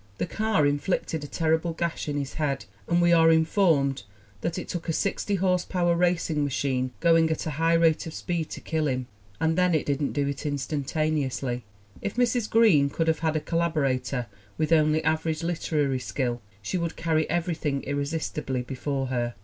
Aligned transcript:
The 0.17 0.25
car 0.25 0.65
inflicted 0.65 1.23
a 1.23 1.27
terrible 1.27 1.73
gash 1.73 2.09
in 2.09 2.17
his 2.17 2.33
head 2.33 2.65
and 2.87 3.03
we 3.03 3.13
are 3.13 3.29
informed 3.29 4.01
that 4.41 4.57
"it 4.57 4.67
took 4.67 4.89
a 4.89 4.93
sixty 4.93 5.35
horsepower 5.35 5.93
racing 5.95 6.43
machine 6.43 6.89
going 7.01 7.29
at 7.29 7.45
a 7.45 7.51
high 7.61 7.75
rate 7.75 8.07
of 8.07 8.13
speed 8.15 8.49
to 8.49 8.61
kill 8.61 8.87
him"! 8.87 9.05
And 9.39 9.55
then 9.55 9.75
it 9.75 9.85
didn't 9.85 10.13
do 10.13 10.27
it 10.27 10.43
instantaneously! 10.43 11.65
If 12.01 12.15
Mrs. 12.15 12.49
Green 12.49 12.89
could 12.89 13.07
have 13.09 13.19
had 13.19 13.35
a 13.35 13.39
collaborator 13.39 14.25
with 14.57 14.71
only 14.71 15.03
average 15.03 15.43
literary 15.43 15.99
skill 15.99 16.41
she 16.63 16.79
would 16.79 16.95
carry 16.95 17.29
everything 17.29 17.83
irresistibly 17.83 18.63
before 18.63 19.05
her. 19.09 19.35